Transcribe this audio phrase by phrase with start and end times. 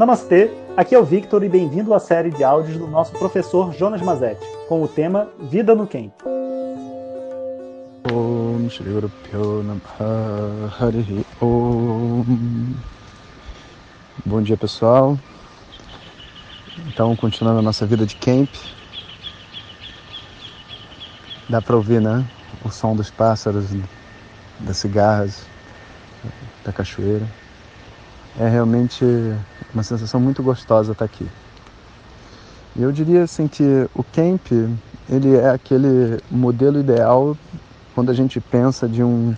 [0.00, 4.00] Namastê, aqui é o Victor e bem-vindo à série de áudios do nosso professor Jonas
[4.00, 6.10] Mazetti, com o tema Vida no Camp.
[8.10, 8.88] Om Shri
[10.80, 12.24] Hari Om.
[14.24, 15.18] Bom dia pessoal.
[16.86, 18.48] Então, continuando a nossa vida de camp.
[21.46, 22.26] Dá para ouvir, né?
[22.64, 23.66] O som dos pássaros,
[24.60, 25.44] das cigarras,
[26.64, 27.26] da cachoeira.
[28.38, 29.04] É realmente
[29.74, 31.26] uma sensação muito gostosa estar aqui.
[32.76, 34.52] E eu diria assim que o camp,
[35.08, 37.36] ele é aquele modelo ideal
[37.94, 39.34] quando a gente pensa de um,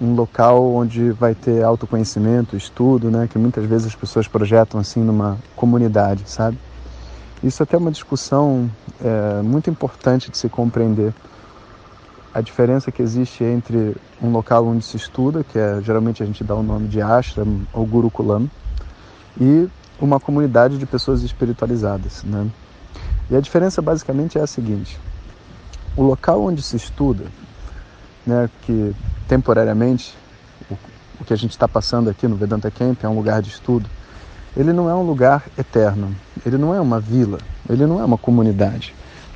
[0.00, 5.00] um local onde vai ter autoconhecimento, estudo, né, que muitas vezes as pessoas projetam assim
[5.00, 6.56] numa comunidade, sabe?
[7.42, 8.70] Isso é até é uma discussão
[9.04, 11.12] é, muito importante de se compreender.
[12.32, 16.44] A diferença que existe entre um local onde se estuda, que é geralmente a gente
[16.44, 18.48] dá o nome de ashram ou gurukulam,
[19.40, 19.68] e
[20.00, 22.48] uma comunidade de pessoas espiritualizadas, né?
[23.30, 24.98] E a diferença basicamente é a seguinte:
[25.96, 27.24] o local onde se estuda,
[28.26, 28.94] né, que
[29.28, 30.14] temporariamente
[30.70, 33.88] o, que a gente está passando aqui no Vedanta Camp é um lugar de estudo,
[34.56, 38.18] ele não é um lugar eterno, ele não é uma vila, ele não é uma
[38.18, 38.94] comunidade,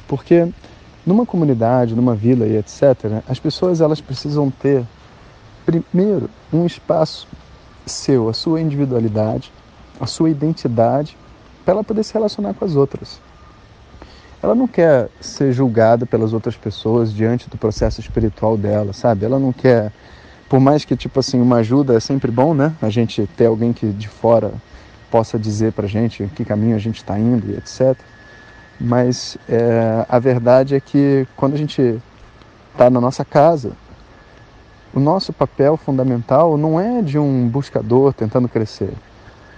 [0.09, 0.49] porque
[1.07, 4.85] numa comunidade, numa vila e etc, as pessoas elas precisam ter
[5.65, 7.29] primeiro um espaço
[7.87, 9.53] seu, a sua individualidade,
[10.01, 11.17] a sua identidade,
[11.65, 13.21] para ela poder se relacionar com as outras.
[14.43, 19.25] Ela não quer ser julgada pelas outras pessoas diante do processo espiritual dela, sabe?
[19.25, 19.93] Ela não quer,
[20.49, 22.73] por mais que tipo assim, uma ajuda é sempre bom, né?
[22.81, 24.53] A gente ter alguém que de fora
[25.11, 27.99] possa dizer pra gente que caminho a gente está indo e etc.
[28.79, 32.01] Mas é, a verdade é que quando a gente
[32.73, 33.73] está na nossa casa,
[34.95, 38.93] o nosso papel fundamental não é de um buscador tentando crescer.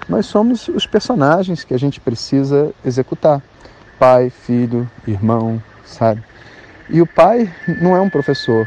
[0.09, 3.42] Nós somos os personagens que a gente precisa executar
[3.98, 6.23] pai, filho, irmão, sabe?
[6.89, 7.52] E o pai
[7.83, 8.67] não é um professor.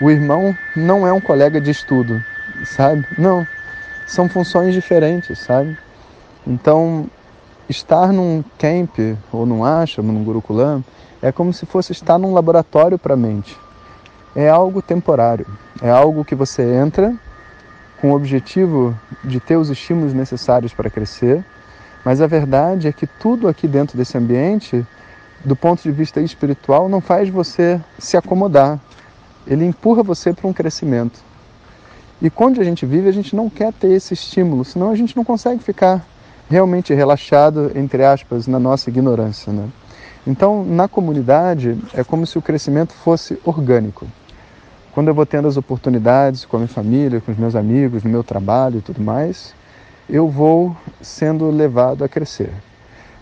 [0.00, 2.22] O irmão não é um colega de estudo,
[2.64, 3.06] sabe?
[3.16, 3.46] Não.
[4.06, 5.78] São funções diferentes, sabe?
[6.46, 7.06] Então,
[7.68, 8.98] estar num camp
[9.32, 10.84] ou num ashram, num gurukulam,
[11.22, 13.56] é como se fosse estar num laboratório para a mente.
[14.36, 15.46] É algo temporário.
[15.80, 17.14] É algo que você entra
[18.02, 21.42] com o objetivo de ter os estímulos necessários para crescer
[22.04, 24.84] mas a verdade é que tudo aqui dentro desse ambiente,
[25.44, 28.80] do ponto de vista espiritual, não faz você se acomodar.
[29.46, 31.20] Ele empurra você para um crescimento.
[32.20, 35.16] E quando a gente vive, a gente não quer ter esse estímulo, senão a gente
[35.16, 36.04] não consegue ficar
[36.48, 39.52] realmente relaxado, entre aspas, na nossa ignorância.
[39.52, 39.68] Né?
[40.26, 44.06] Então, na comunidade, é como se o crescimento fosse orgânico.
[44.92, 48.10] Quando eu vou tendo as oportunidades com a minha família, com os meus amigos, no
[48.10, 49.54] meu trabalho e tudo mais,
[50.08, 52.50] eu vou sendo levado a crescer.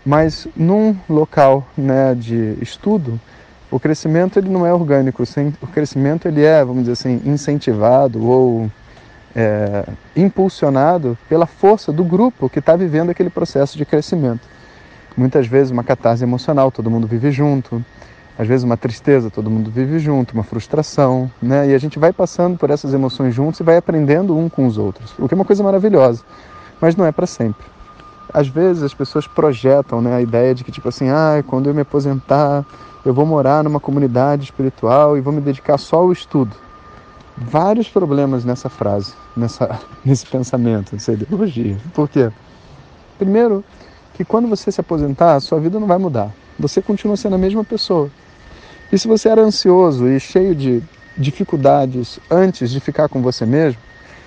[0.05, 3.21] Mas num local né, de estudo,
[3.71, 5.23] o crescimento ele não é orgânico,
[5.63, 8.69] o crescimento ele é, vamos dizer assim, incentivado ou
[9.37, 9.85] é,
[10.17, 14.41] impulsionado pela força do grupo que está vivendo aquele processo de crescimento.
[15.17, 17.85] Muitas vezes uma catarse emocional, todo mundo vive junto.
[18.41, 21.69] Às vezes uma tristeza, todo mundo vive junto, uma frustração, né?
[21.69, 24.79] E a gente vai passando por essas emoções juntos e vai aprendendo um com os
[24.79, 26.25] outros, o que é uma coisa maravilhosa
[26.81, 27.67] mas não é para sempre.
[28.33, 31.75] Às vezes as pessoas projetam né, a ideia de que, tipo assim, ah, quando eu
[31.75, 32.65] me aposentar,
[33.05, 36.55] eu vou morar numa comunidade espiritual e vou me dedicar só ao estudo.
[37.37, 41.77] Vários problemas nessa frase, nessa, nesse pensamento, nessa ideologia.
[41.93, 42.31] Por quê?
[43.19, 43.65] Primeiro,
[44.15, 46.31] que quando você se aposentar, a sua vida não vai mudar.
[46.59, 48.11] Você continua sendo a mesma pessoa.
[48.93, 50.83] E se você era ansioso e cheio de
[51.17, 53.81] dificuldades antes de ficar com você mesmo,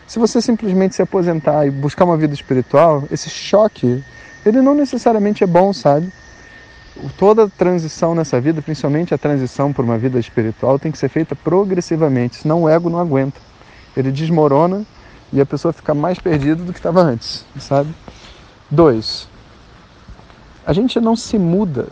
[0.08, 4.04] se você simplesmente se aposentar e buscar uma vida espiritual, esse choque,
[4.46, 6.12] ele não necessariamente é bom, sabe?
[7.18, 11.36] Toda transição nessa vida, principalmente a transição para uma vida espiritual, tem que ser feita
[11.36, 13.40] progressivamente, senão o ego não aguenta.
[13.98, 14.86] Ele desmorona
[15.32, 17.94] e a pessoa fica mais perdida do que estava antes, sabe?
[18.70, 19.28] Dois,
[20.66, 21.88] a gente não se muda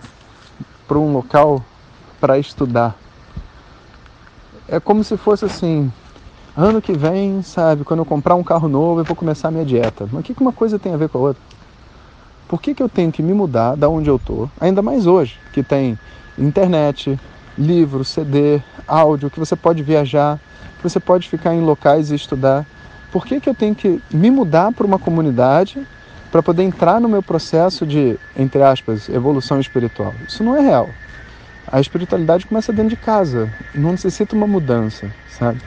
[0.88, 1.66] para um local
[2.22, 2.96] para estudar.
[4.70, 5.92] É como se fosse assim,
[6.56, 9.66] ano que vem, sabe, quando eu comprar um carro novo, eu vou começar a minha
[9.66, 10.08] dieta.
[10.12, 11.42] Mas o que uma coisa tem a ver com a outra?
[12.48, 14.48] Por que, que eu tenho que me mudar da onde eu tô?
[14.60, 15.98] Ainda mais hoje, que tem
[16.38, 17.20] internet,
[17.58, 20.40] livro, CD, áudio, que você pode viajar,
[20.78, 22.66] que você pode ficar em locais e estudar.
[23.12, 25.86] Por que, que eu tenho que me mudar para uma comunidade
[26.32, 30.14] para poder entrar no meu processo de, entre aspas, evolução espiritual?
[30.28, 30.90] Isso não é real.
[31.72, 35.62] A espiritualidade começa dentro de casa, não necessita uma mudança, sabe?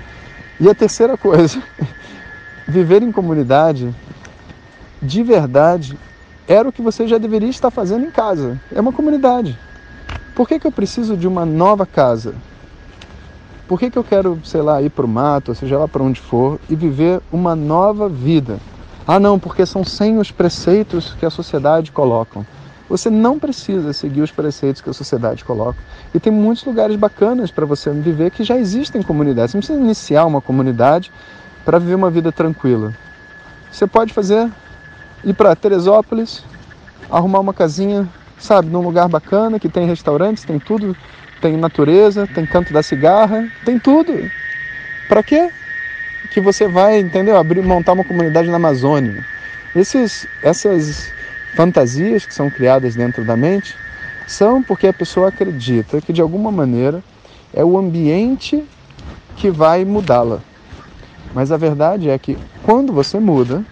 [0.60, 1.62] E a terceira coisa,
[2.68, 3.94] viver em comunidade
[5.00, 5.98] de verdade
[6.46, 8.60] era o que você já deveria estar fazendo em casa.
[8.74, 9.58] É uma comunidade.
[10.34, 12.34] Por que, que eu preciso de uma nova casa?
[13.66, 16.02] Por que, que eu quero, sei lá, ir para o mato, ou seja lá para
[16.02, 18.58] onde for, e viver uma nova vida?
[19.06, 22.46] Ah, não, porque são sem os preceitos que a sociedade coloca.
[22.88, 25.78] Você não precisa seguir os preceitos que a sociedade coloca.
[26.14, 29.52] E tem muitos lugares bacanas para você viver que já existem comunidades.
[29.52, 31.10] Você não precisa iniciar uma comunidade
[31.64, 32.92] para viver uma vida tranquila.
[33.72, 34.50] Você pode fazer,
[35.24, 36.44] ir para Teresópolis,
[37.10, 38.06] arrumar uma casinha,
[38.38, 40.94] sabe, num lugar bacana, que tem restaurantes, tem tudo,
[41.40, 44.30] tem natureza, tem canto da cigarra, tem tudo.
[45.08, 45.50] Para quê?
[46.30, 47.36] Que você vai, entendeu?
[47.36, 49.24] Abrir, montar uma comunidade na Amazônia.
[49.74, 51.12] Esses, essas
[51.54, 53.74] fantasias que são criadas dentro da mente
[54.26, 57.02] são porque a pessoa acredita que de alguma maneira
[57.52, 58.64] é o ambiente
[59.36, 60.40] que vai mudá-la.
[61.34, 63.62] Mas a verdade é que quando você muda,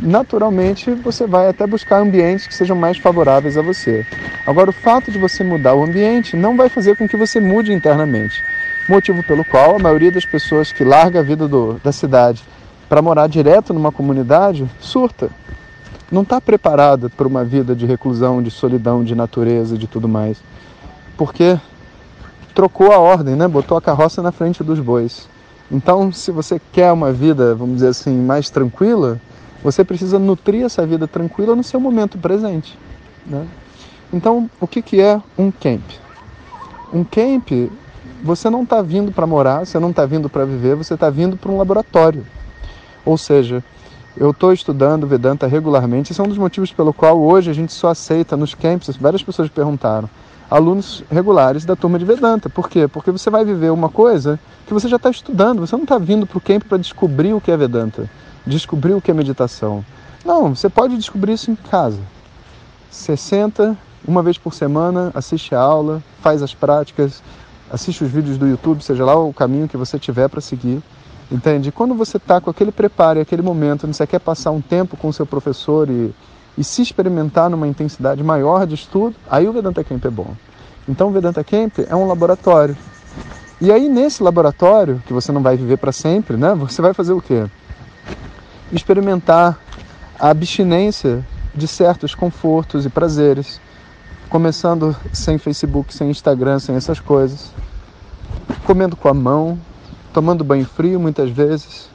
[0.00, 4.06] naturalmente você vai até buscar ambientes que sejam mais favoráveis a você.
[4.46, 7.72] Agora, o fato de você mudar o ambiente não vai fazer com que você mude
[7.72, 8.42] internamente.
[8.88, 12.42] Motivo pelo qual a maioria das pessoas que larga a vida do, da cidade
[12.88, 15.30] para morar direto numa comunidade surta
[16.10, 20.38] não está preparada para uma vida de reclusão, de solidão, de natureza, de tudo mais.
[21.16, 21.58] Porque
[22.54, 23.48] trocou a ordem, né?
[23.48, 25.28] botou a carroça na frente dos bois.
[25.70, 29.20] Então, se você quer uma vida, vamos dizer assim, mais tranquila,
[29.62, 32.78] você precisa nutrir essa vida tranquila no seu momento presente.
[33.26, 33.46] Né?
[34.12, 35.82] Então, o que, que é um camp?
[36.92, 37.50] Um camp,
[38.22, 41.36] você não está vindo para morar, você não está vindo para viver, você está vindo
[41.36, 42.24] para um laboratório.
[43.04, 43.64] Ou seja,
[44.16, 46.12] eu estou estudando Vedanta regularmente.
[46.12, 49.22] Esse é um dos motivos pelo qual hoje a gente só aceita nos camps, várias
[49.22, 50.08] pessoas perguntaram,
[50.50, 52.48] alunos regulares da turma de Vedanta.
[52.48, 52.86] Por quê?
[52.86, 55.60] Porque você vai viver uma coisa que você já está estudando.
[55.60, 58.08] Você não está vindo para o camp para descobrir o que é Vedanta,
[58.46, 59.84] descobrir o que é meditação.
[60.24, 61.98] Não, você pode descobrir isso em casa.
[62.90, 63.76] Você senta
[64.06, 67.22] uma vez por semana, assiste a aula, faz as práticas,
[67.70, 70.82] assiste os vídeos do YouTube, seja lá o caminho que você tiver para seguir
[71.30, 71.72] Entende?
[71.72, 75.12] Quando você está com aquele preparo aquele momento você quer passar um tempo com o
[75.12, 76.14] seu professor e,
[76.56, 80.34] e se experimentar numa intensidade maior de estudo, aí o Vedanta Camp é bom.
[80.88, 82.76] Então o Vedanta Camp é um laboratório.
[83.60, 86.54] E aí nesse laboratório, que você não vai viver para sempre, né?
[86.54, 87.46] Você vai fazer o quê?
[88.70, 89.58] Experimentar
[90.18, 91.24] a abstinência
[91.54, 93.60] de certos confortos e prazeres,
[94.28, 97.52] começando sem Facebook, sem Instagram, sem essas coisas,
[98.66, 99.58] comendo com a mão,
[100.14, 101.90] tomando banho frio muitas vezes,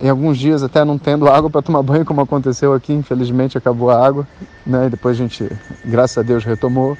[0.00, 3.90] em alguns dias até não tendo água para tomar banho, como aconteceu aqui, infelizmente acabou
[3.90, 4.26] a água,
[4.66, 4.86] né?
[4.86, 5.48] E depois a gente,
[5.84, 6.96] graças a Deus, retomou.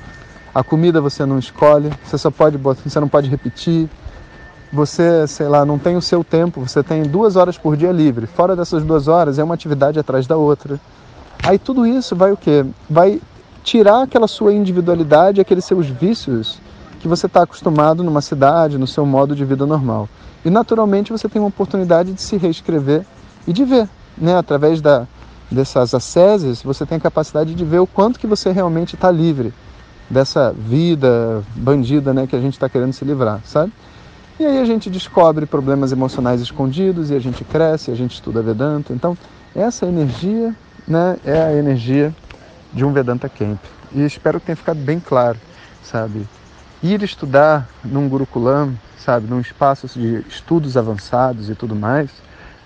[0.55, 3.89] A comida você não escolhe, você só pode, você não pode repetir.
[4.71, 8.27] Você, sei lá, não tem o seu tempo, você tem duas horas por dia livre.
[8.27, 10.79] Fora dessas duas horas é uma atividade atrás da outra.
[11.43, 12.65] Aí tudo isso vai o quê?
[12.89, 13.21] Vai
[13.65, 16.61] tirar aquela sua individualidade, aqueles seus vícios
[17.03, 20.09] que você está acostumado numa cidade, no seu modo de vida normal.
[20.45, 23.05] E naturalmente você tem uma oportunidade de se reescrever
[23.45, 24.37] e de ver, né?
[24.39, 25.09] Através da,
[25.51, 29.53] dessas asceses, você tem a capacidade de ver o quanto que você realmente está livre
[30.09, 32.25] dessa vida bandida, né?
[32.25, 33.73] Que a gente está querendo se livrar, sabe?
[34.39, 38.41] E aí a gente descobre problemas emocionais escondidos e a gente cresce, a gente estuda
[38.43, 38.93] Vedanta.
[38.93, 39.19] Então,
[39.57, 40.55] essa energia,
[40.87, 41.17] né?
[41.25, 42.15] É a energia
[42.73, 43.59] de um Vedanta Camp.
[43.93, 45.39] E espero que tenha ficado bem claro,
[45.83, 46.29] sabe?
[46.83, 52.11] Ir estudar num Gurukulam sabe, num espaço de estudos avançados e tudo mais,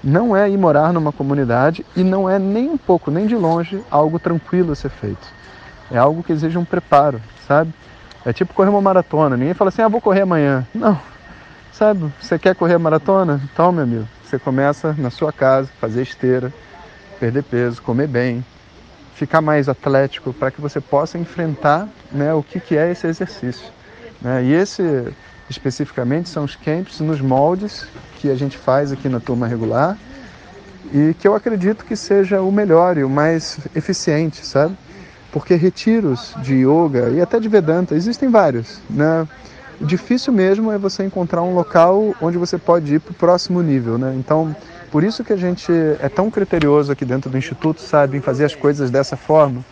[0.05, 3.83] não é ir morar numa comunidade e não é nem um pouco, nem de longe,
[3.91, 5.27] algo tranquilo a ser feito.
[5.91, 7.73] É algo que exige um preparo, sabe?
[8.25, 9.37] É tipo correr uma maratona.
[9.37, 10.67] Ninguém fala assim, ah, vou correr amanhã.
[10.75, 10.99] Não.
[11.73, 13.41] Sabe, você quer correr a maratona?
[13.53, 16.53] Então, meu amigo, você começa na sua casa, fazer esteira,
[17.21, 18.45] perder peso, comer bem,
[19.15, 23.76] ficar mais atlético para que você possa enfrentar né, o que, que é esse exercício.
[24.21, 24.45] Né?
[24.45, 24.83] E esse
[25.49, 29.97] especificamente são os camps nos moldes que a gente faz aqui na turma regular
[30.93, 34.77] e que eu acredito que seja o melhor e o mais eficiente, sabe?
[35.33, 39.27] Porque retiros de yoga e até de Vedanta existem vários, né?
[39.81, 43.61] O difícil mesmo é você encontrar um local onde você pode ir para o próximo
[43.63, 44.15] nível, né?
[44.17, 44.57] Então,
[44.91, 45.71] por isso que a gente
[46.01, 49.63] é tão criterioso aqui dentro do instituto, sabe, em fazer as coisas dessa forma,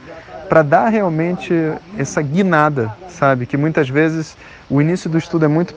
[0.55, 1.53] para dar realmente
[1.99, 3.45] essa guinada, sabe?
[3.45, 4.37] Que muitas vezes
[4.71, 5.75] o início do estudo é muito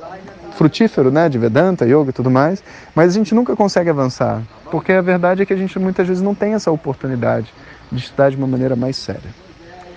[0.51, 4.91] frutífero, né, de Vedanta, Yoga e tudo mais, mas a gente nunca consegue avançar, porque
[4.91, 7.51] a verdade é que a gente muitas vezes não tem essa oportunidade
[7.91, 9.31] de estudar de uma maneira mais séria.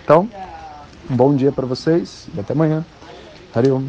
[0.02, 0.26] Então,
[1.10, 2.82] um bom dia para vocês e até amanhã.
[3.54, 3.84] Hariom.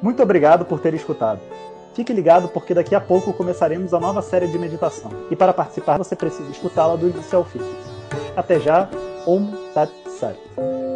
[0.00, 1.40] Muito obrigado por ter escutado.
[1.94, 5.10] Fique ligado porque daqui a pouco começaremos a nova série de meditação.
[5.30, 7.60] E para participar você precisa escutá-la do início ao fim.
[8.36, 8.88] Até já.
[9.26, 10.89] Om Tat Sat.